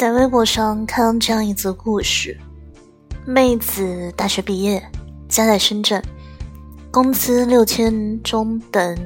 [0.00, 2.34] 在微博上看到这样一则故事：
[3.26, 4.82] 妹子大学毕业，
[5.28, 6.02] 家在深圳，
[6.90, 8.96] 工资六千中等，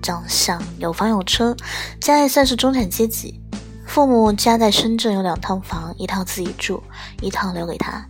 [0.00, 1.56] 长相有房有车，
[2.00, 3.40] 家也算是中产阶级。
[3.84, 6.80] 父母家在深圳有两套房，一套自己住，
[7.20, 8.06] 一套留给他。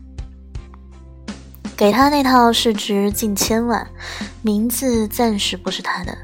[1.75, 3.89] 给他那套市值近千万，
[4.42, 6.15] 名字暂时不是他的。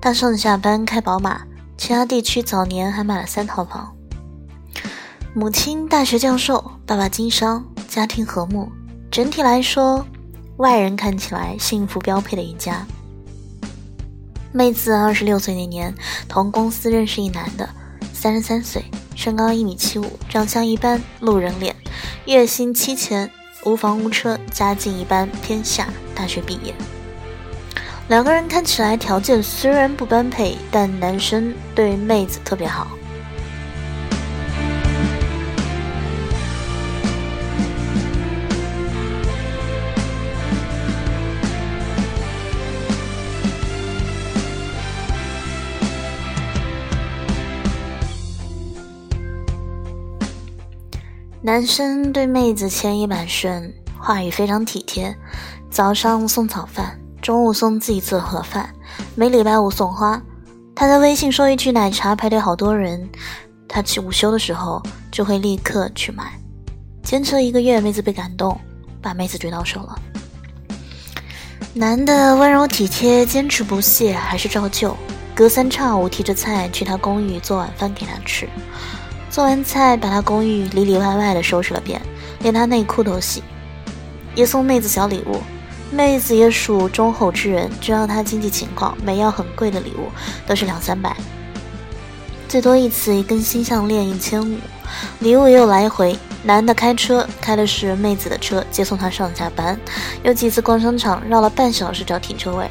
[0.00, 1.42] 他上下班开宝马，
[1.76, 3.94] 其他地区早年还买了三套房。
[5.38, 8.72] 母亲大学教授，爸爸经商，家庭和睦。
[9.10, 10.06] 整体来说，
[10.56, 12.86] 外人看起来幸福标配的一家。
[14.50, 15.94] 妹子二十六岁那年，
[16.26, 17.68] 同公司认识一男的，
[18.14, 18.82] 三十三岁，
[19.14, 21.76] 身高一米七五，长相一般，路人脸，
[22.24, 23.30] 月薪七千，
[23.66, 26.74] 无房无车，家境一般偏下，大学毕业。
[28.08, 32.86] 两个人看起来条件虽然不般配，但男生对妹子特别好。
[51.46, 55.16] 男生对妹子千依百顺，话语非常体贴。
[55.70, 58.68] 早上送早饭，中午送自己做盒饭，
[59.14, 60.20] 每礼拜五送花。
[60.74, 63.08] 他在微信说一句奶茶排队好多人，
[63.68, 66.32] 他去午休的时候就会立刻去买。
[67.04, 68.60] 坚持了一个月，妹子被感动，
[69.00, 69.96] 把妹子追到手了。
[71.72, 74.96] 男的温柔体贴，坚持不懈，还是照旧，
[75.32, 78.48] 隔三差五提着菜去他公寓做晚饭给他吃。
[79.36, 82.00] 做完菜，把他公寓里里外外的收拾了遍，
[82.40, 83.42] 连他内裤都洗，
[84.34, 85.42] 也送妹子小礼物。
[85.90, 90.08] 妹子也属忠厚之人，知道他经济情况，没要很贵的礼物，
[90.46, 91.14] 都是两三百，
[92.48, 94.56] 最多一次一根新项链一千五。
[95.18, 99.78] 礼物也有来回，男的开车，开的是妹子的车，接送她上下班。
[100.22, 102.66] 有几次逛商场，绕了半小时找停车位，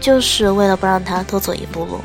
[0.00, 2.00] 就是为了不让她多走一步路。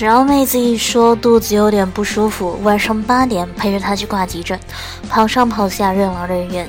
[0.00, 4.58] 只要妹子一说肚子有点不舒服，晚上八点陪着她去挂急诊，
[5.10, 6.66] 跑上跑下，任劳任怨。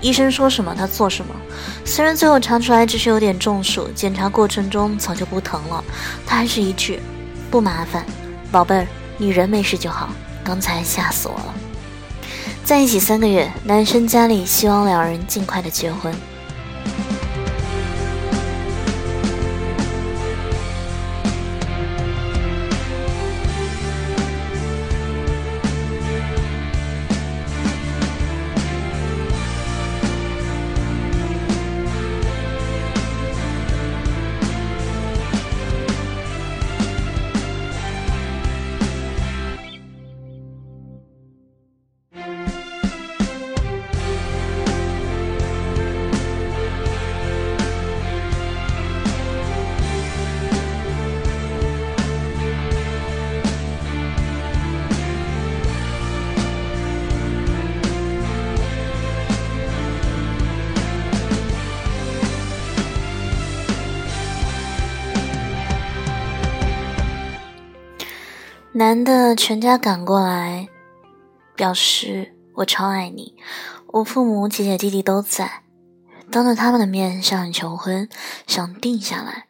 [0.00, 1.34] 医生说什么她做什么。
[1.84, 5.84] 虽然最后查出来只是有点中暑，检查过程中早就不疼了，
[6.24, 6.98] 她还是一句
[7.50, 8.02] 不麻烦，
[8.50, 8.86] 宝贝儿，
[9.18, 10.08] 你人没事就好。
[10.42, 11.54] 刚才吓死我了。
[12.64, 16.14] 在一起三个月，男生家里希望两人尽快的结婚。
[68.80, 70.66] 男的全家赶过来，
[71.54, 73.34] 表示我超爱你。
[73.88, 75.64] 我父母、姐姐、弟弟都在，
[76.30, 78.08] 当着他们的面向你求婚，
[78.46, 79.48] 想定下来。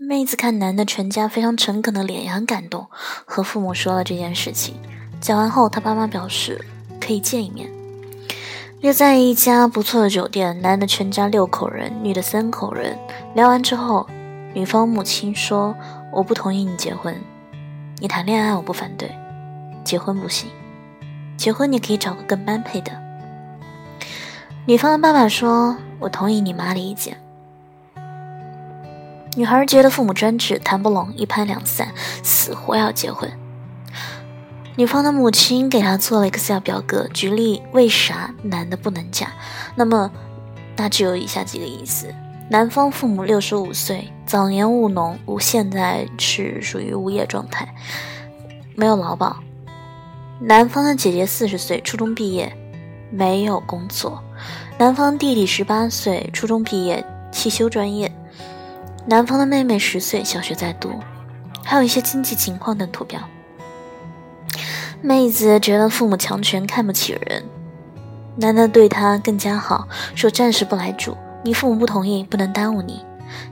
[0.00, 2.88] 妹子看男的全家非常诚恳的脸，也很感动，
[3.24, 4.74] 和父母说了这件事情。
[5.20, 6.60] 讲完后，他爸妈表示
[7.00, 7.70] 可以见一面。
[8.80, 12.98] 约在一家不错的酒店，男的全家六口人，女的三口人。
[13.36, 14.08] 聊完之后，
[14.52, 15.72] 女方母亲说
[16.12, 17.16] ：“我不同意你结婚。”
[18.02, 19.16] 你谈恋爱我不反对，
[19.84, 20.50] 结婚不行。
[21.36, 22.90] 结婚你可以找个更般配的。
[24.66, 27.16] 女方的爸爸说：“我同意你妈的意见。”
[29.36, 31.92] 女孩觉得父母专制，谈不拢，一拍两散，
[32.24, 33.30] 死活要结婚。
[34.74, 39.28] 女方的母亲给她做了 Excel 表格，举例为啥男的不能嫁。
[39.76, 40.10] 那么，
[40.74, 42.12] 那只有以下几个意思：
[42.52, 47.66] 男方父母六十五岁，早年务农，无现在是属于无业状态，
[48.76, 49.38] 没有劳保。
[50.38, 52.54] 男方的姐姐四十岁，初中毕业，
[53.10, 54.22] 没有工作。
[54.76, 57.02] 男方弟弟十八岁，初中毕业，
[57.32, 58.12] 汽修专业。
[59.06, 60.90] 男方的妹妹十岁，小学在读。
[61.64, 63.22] 还有一些经济情况等图表。
[65.00, 67.42] 妹子觉得父母强权，看不起人。
[68.36, 73.04] 男的对她更加好，说暂时不来住，你父母不同意，不能耽误你。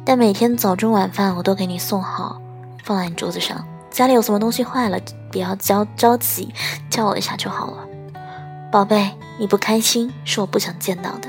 [0.04, 2.40] 但每天早中晚饭我都给你送好，
[2.84, 3.64] 放在你桌子上。
[3.90, 4.98] 家里有什么东西坏了，
[5.32, 6.54] 不要着着急，
[6.88, 7.78] 叫我一下就好了。
[8.70, 11.28] 宝贝，你不开心是我不想见到的。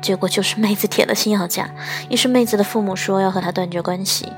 [0.00, 1.68] 结果就是妹子铁了心要嫁，
[2.08, 4.32] 于是妹子的父母说要和她断绝关系。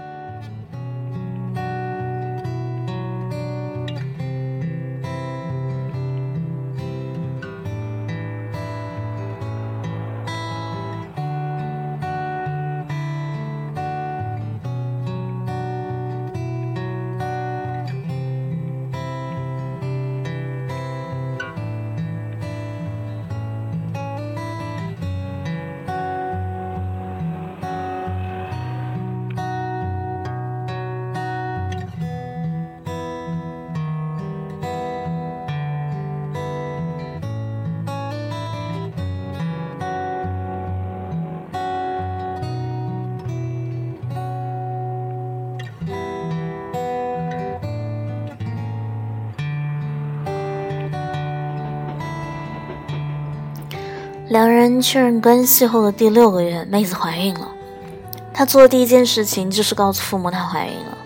[54.34, 57.48] 两人确认关系后的第六个月，妹子怀孕了。
[58.32, 60.98] 她做的第一件事情就是告诉父母她怀孕了。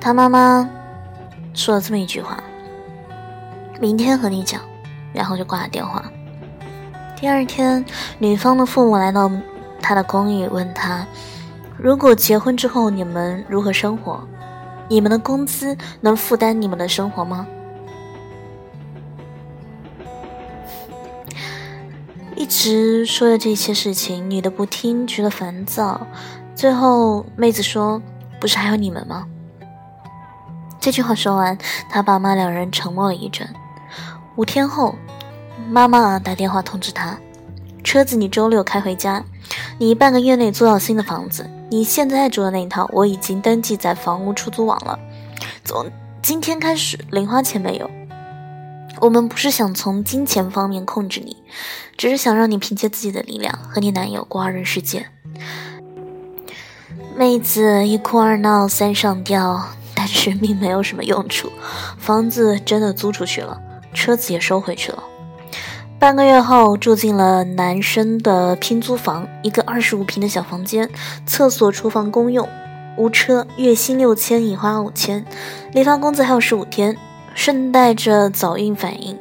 [0.00, 0.66] 她妈妈
[1.52, 2.42] 说了这么一句话
[3.78, 4.62] ：“明天和你讲。”
[5.12, 6.02] 然后就挂了电话。
[7.14, 7.84] 第二天，
[8.18, 9.30] 女方的父母来到
[9.82, 11.06] 她的公寓，问她
[11.76, 14.18] ：“如果结婚之后你们如何生活？
[14.88, 17.46] 你们的工资能负担你们的生活吗？”
[22.50, 26.04] 直说的这些事情，女的不听，觉得烦躁。
[26.56, 28.02] 最后，妹子说
[28.40, 29.24] ：“不是还有你们吗？”
[30.80, 31.56] 这句话说完，
[31.88, 33.48] 他爸妈两人沉默了一阵。
[34.34, 34.96] 五天后，
[35.68, 37.16] 妈妈打电话通知他
[37.84, 39.24] ：“车子你周六开回家，
[39.78, 41.48] 你半个月内租到新的房子。
[41.70, 44.98] 你现在住的那一套，我已经登记在房屋出租网了。
[45.64, 45.86] 从
[46.20, 47.88] 今天开始，零花钱没有。”
[49.00, 51.36] 我们不是想从金钱方面控制你，
[51.96, 55.06] 只是想让你凭借自己的力量和你男友过二人世界。
[57.16, 61.50] 妹子一哭二闹三上吊，但是并没有什么用处。
[61.98, 63.58] 房子真的租出去了，
[63.94, 65.02] 车子也收回去了。
[65.98, 70.88] 半个月后，住进了男生的拼租房，一个二十五平的小房间，
[71.26, 72.46] 厕所、厨房公用，
[72.96, 75.24] 无车，月薪六千，已花五千，
[75.72, 76.96] 离发工资还有十五天。
[77.34, 79.18] 顺带着早孕反应，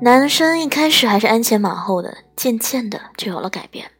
[0.00, 3.90] 男生一开始还是鞍前马后的，渐渐的就有了改变。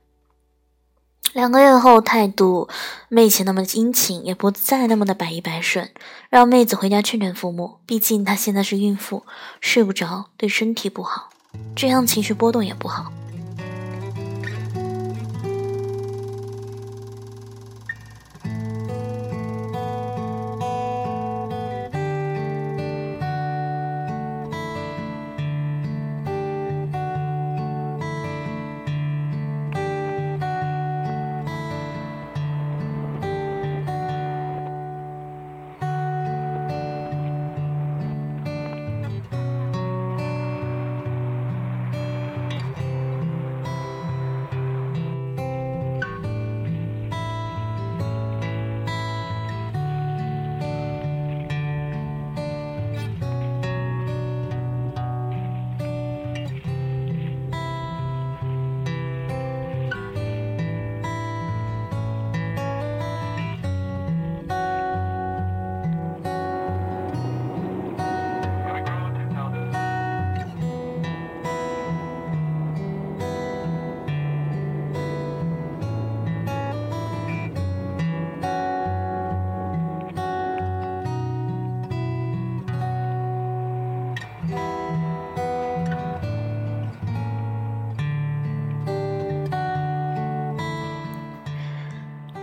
[1.33, 2.69] 两个月后，态度
[3.09, 5.91] 没以前那么殷勤，也不再那么的百依百顺，
[6.29, 7.79] 让妹子回家劝劝父母。
[7.87, 9.25] 毕竟她现在是孕妇，
[9.61, 11.29] 睡不着，对身体不好，
[11.77, 13.13] 这样情绪波动也不好。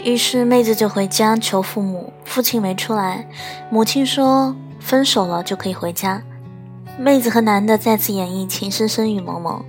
[0.07, 3.27] 于是妹子就回家求父母，父亲没出来，
[3.69, 6.23] 母亲说分手了就可以回家。
[6.97, 9.61] 妹子和男的再次演绎情深深雨蒙蒙。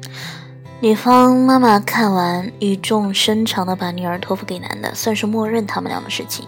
[0.79, 6.47] 女方妈妈看完，语重深长的把女儿托付给男的，算是默认他们俩的事情。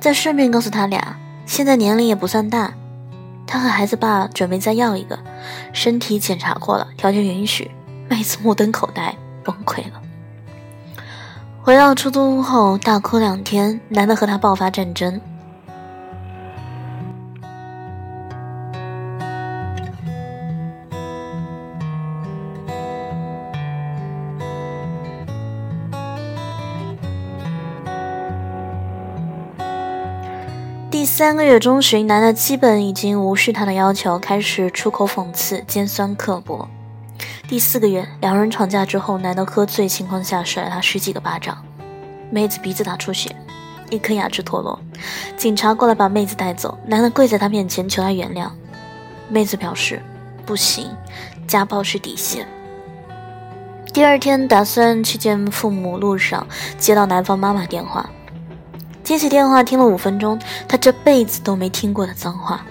[0.00, 2.74] 再顺便告诉他俩，现在年龄也不算大，
[3.46, 5.16] 他和孩子爸准备再要一个，
[5.72, 7.70] 身体检查过了，条件允许。
[8.08, 10.01] 妹子目瞪口呆，崩溃了。
[11.64, 15.20] 回到出租屋后，大哭两天，男的和他爆发战争。
[30.90, 36.68] 第三个月中旬，男的基本已经无视他的要求，开始出口讽刺、尖酸刻薄。
[37.52, 41.62] 第四个月，两人吵架之后，男的喝醉情况下甩了他十几个巴掌，
[42.30, 43.36] 妹子鼻子打出血，
[43.90, 44.80] 一颗牙齿脱落，
[45.36, 48.48] 警察过来把妹子带走，男的跪在他面前求他原谅，
[49.28, 50.00] 妹子表示
[50.46, 50.88] 不行，
[51.46, 52.48] 家暴是底线。
[53.92, 56.46] 第二天打算去见父母，路上
[56.78, 58.08] 接到男方妈妈电话，
[59.04, 62.64] 接起电话听了五分钟，他这辈子都没听过的脏话。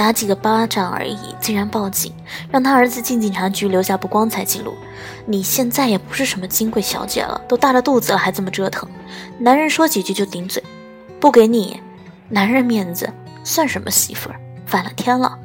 [0.00, 2.10] 打几个巴掌而已，竟然报警，
[2.50, 4.74] 让他儿子进警察局留下不光彩记录。
[5.26, 8.88] 你现在也不是什么金贵小姐了，都大着肚子了还这么折腾。
[9.38, 10.64] 男人说几句就顶嘴，
[11.20, 11.78] 不给你
[12.30, 13.12] 男人面子，
[13.44, 14.40] 算什么媳妇儿？
[14.64, 15.38] 反了天了！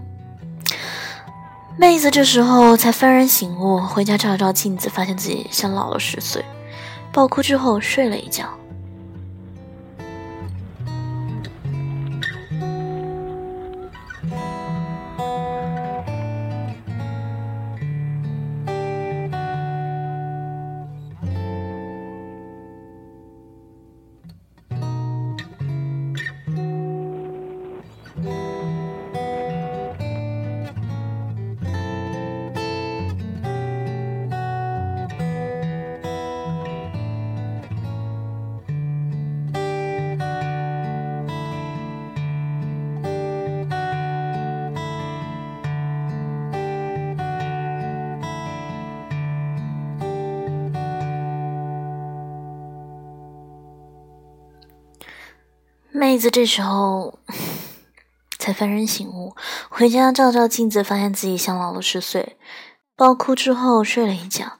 [1.75, 6.41] 妹子这时候才幡然醒悟，回家照了照镜子，发现自己像老了十岁，
[7.11, 8.45] 爆哭之后睡了一觉。
[55.95, 57.19] 妹子这时候
[58.37, 59.33] 才幡然醒悟，
[59.69, 62.35] 回家照照镜子，发现自己像老了十岁。
[62.97, 64.57] 爆哭之后睡了一觉。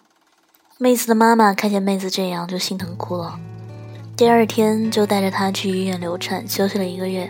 [0.77, 3.37] 妹子的妈妈看见妹子这样，就心疼哭了。
[4.15, 7.29] 第二天就带着她去医院流产，休息了一个月，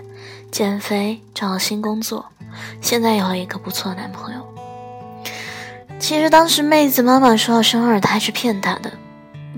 [0.51, 2.27] 减肥，找了新工作，
[2.79, 4.45] 现在有了一个不错的男朋友。
[5.97, 8.91] 其实当时妹子妈妈说要生二胎是骗她的。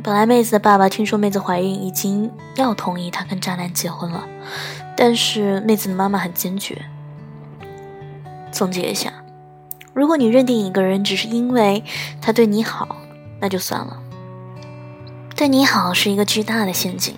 [0.07, 4.25] 本来妹子的爸爸听说妹子怀孕，已经要同意她跟渣男结婚了，
[4.95, 6.81] 但是妹子的妈妈很坚决。
[8.53, 9.11] 总结一下，
[9.93, 11.83] 如果你认定一个人只是因为
[12.21, 12.95] 他对你好，
[13.41, 14.01] 那就算了。
[15.35, 17.13] 对你好是一个巨大的陷阱，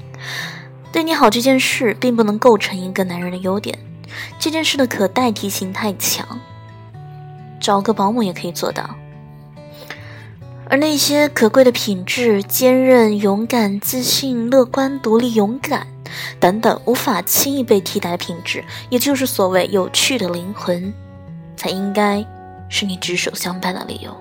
[0.92, 3.78] 对你好这件事并不能构成一个男人的优点，
[4.40, 6.26] 这件事的可代替性太强，
[7.60, 8.90] 找个保姆也可以做到。
[10.70, 15.88] 而那些可贵的品质——坚韧、勇敢、自信、乐观、独立、勇敢
[16.40, 20.94] 等等，无法轻易被替代的品质，也就是所谓有趣的灵魂，
[21.58, 22.24] 才应该
[22.70, 24.16] 是你执手相伴的理由。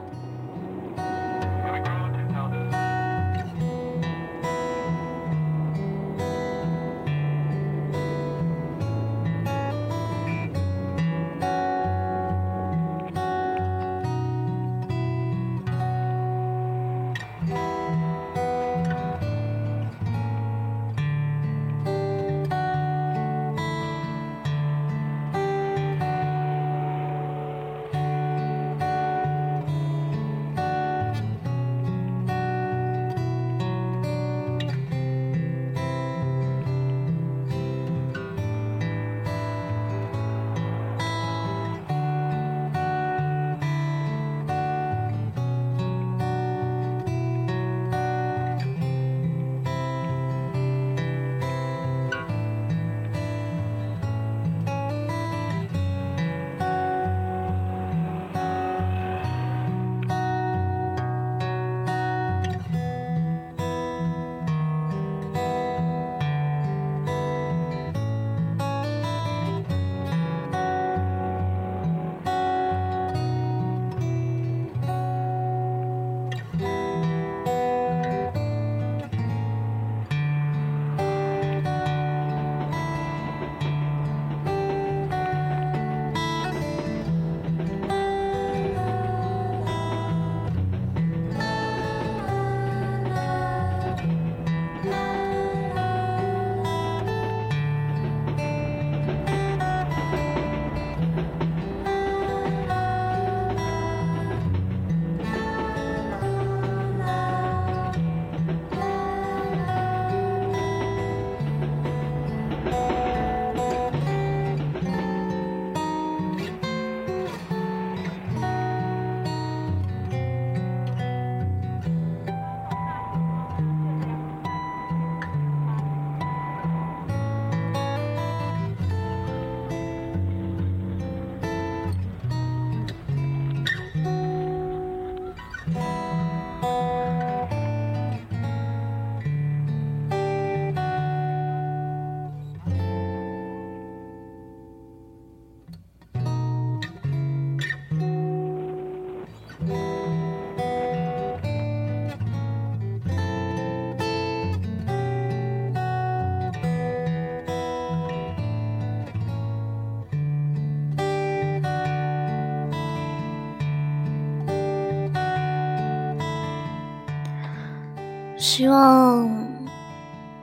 [168.58, 169.46] 希望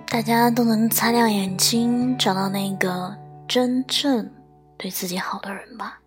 [0.08, 3.14] 大家都能擦亮眼睛，找到那个
[3.46, 4.32] 真正
[4.78, 6.00] 对自己好的人吧。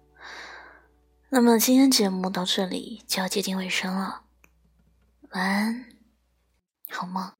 [1.28, 4.22] 那么今天节目到这里就要接近尾声了，
[5.32, 5.84] 晚安，
[6.88, 7.37] 好梦。